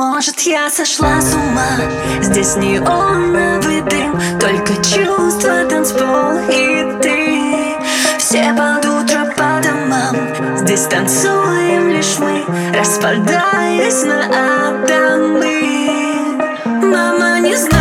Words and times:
Может 0.00 0.40
я 0.40 0.70
сошла 0.70 1.20
с 1.20 1.34
ума? 1.34 1.76
Здесь 2.22 2.56
неоновый 2.56 3.82
дым. 3.82 4.18
Только 4.40 4.74
чувства, 4.76 5.66
танцпол 5.68 6.38
и 6.48 6.90
ты. 7.02 7.76
Все 8.16 8.54
под 8.54 8.86
утро 8.86 9.26
по 9.36 9.60
домам. 9.62 10.56
Здесь 10.56 10.86
танцуем 10.86 11.90
лишь 11.90 12.18
мы 12.18 12.46
Распадаясь 12.74 14.02
на 14.04 14.70
атомы. 14.70 15.60
Мама 16.64 17.40
не 17.40 17.54
знает 17.54 17.79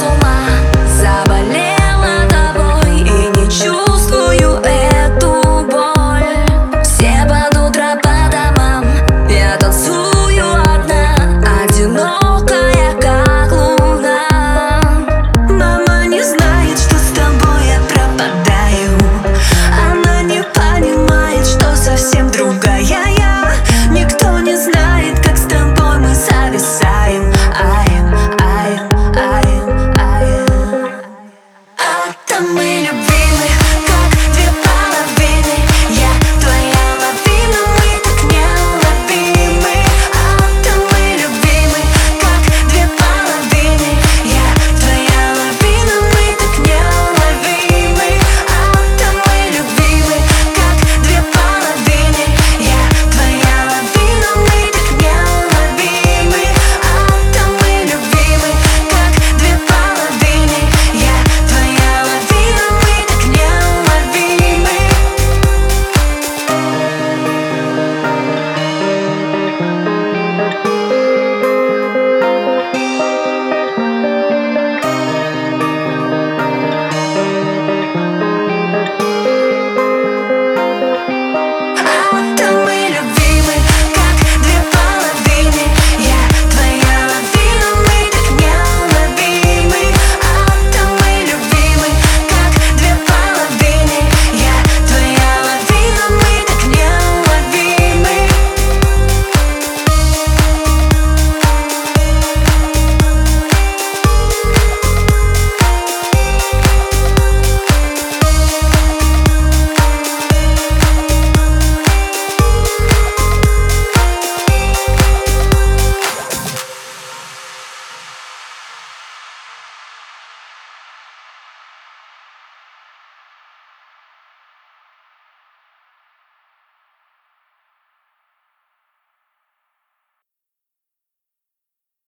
с 0.00 0.02
ума 0.02 0.48
заболел. 0.86 1.79